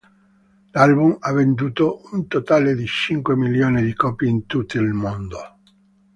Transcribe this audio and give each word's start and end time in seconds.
L'album 0.73 1.15
ha 1.19 1.31
venduto 1.31 2.01
un 2.13 2.25
totale 2.27 2.73
di 2.73 2.87
cinque 2.87 3.35
milioni 3.35 3.83
di 3.83 3.93
copie 3.93 4.29
in 4.29 4.47
tutto 4.47 4.79
il 4.79 4.93
mondo. 4.93 5.37